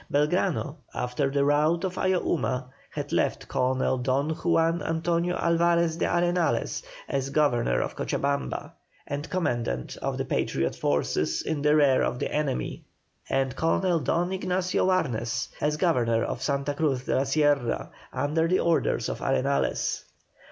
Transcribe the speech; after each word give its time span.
Belgrano 0.11 0.77
after 0.95 1.29
the 1.29 1.45
rout 1.45 1.83
of 1.83 1.93
Ayohuma 1.93 2.65
had 2.89 3.11
left 3.13 3.47
Colonel 3.47 3.99
Don 3.99 4.33
JUAN 4.33 4.81
ANTONIO 4.81 5.35
ALVAREZ 5.35 5.97
DE 5.97 6.07
ARENALES 6.07 6.81
as 7.07 7.29
governor 7.29 7.79
of 7.81 7.95
Cochabamba 7.95 8.71
and 9.05 9.29
commandant 9.29 9.97
of 9.97 10.17
the 10.17 10.25
Patriot 10.25 10.75
forces 10.75 11.43
in 11.43 11.61
the 11.61 11.75
rear 11.75 12.01
of 12.01 12.17
the 12.17 12.33
enemy, 12.33 12.83
and 13.29 13.55
Colonel 13.55 13.99
Don 13.99 14.31
Ignacio 14.33 14.87
Warnes 14.87 15.49
as 15.61 15.77
governor 15.77 16.23
of 16.23 16.41
Santa 16.41 16.73
Cruz 16.73 17.03
de 17.03 17.15
la 17.15 17.23
Sierra, 17.25 17.91
under 18.11 18.47
the 18.47 18.59
orders 18.59 19.07
of 19.07 19.19
Arenales. 19.21 20.03